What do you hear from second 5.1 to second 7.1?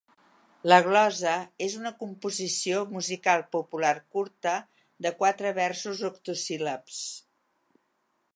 quatre versos octosíl·labs.